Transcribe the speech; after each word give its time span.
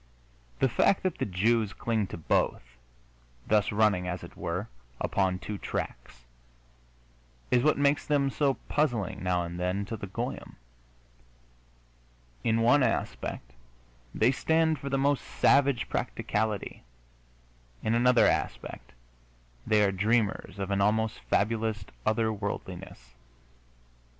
The 0.57 0.67
fact 0.67 1.03
that 1.03 1.19
the 1.19 1.27
Jews 1.27 1.73
cling 1.73 2.07
to 2.07 2.17
both, 2.17 2.63
thus 3.45 3.71
running, 3.71 4.07
as 4.07 4.23
it 4.23 4.35
were, 4.35 4.67
upon 4.99 5.37
two 5.37 5.59
tracks, 5.59 6.25
is 7.51 7.61
what 7.61 7.77
makes 7.77 8.07
them 8.07 8.31
so 8.31 8.55
puzzling, 8.67 9.21
now 9.21 9.43
and 9.43 9.59
then, 9.59 9.85
to 9.85 9.95
the 9.95 10.07
goyim. 10.07 10.55
In 12.43 12.61
one 12.61 12.81
aspect 12.81 13.53
they 14.15 14.31
stand 14.31 14.79
for 14.79 14.89
the 14.89 14.97
most 14.97 15.23
savage 15.23 15.87
practicality; 15.87 16.83
in 17.83 17.93
another 17.93 18.25
aspect 18.25 18.93
they 19.67 19.83
are 19.83 19.91
dreamers 19.91 20.57
of 20.57 20.71
an 20.71 20.81
almost 20.81 21.19
fabulous 21.29 21.85
other 22.07 22.33
worldiness. 22.33 23.13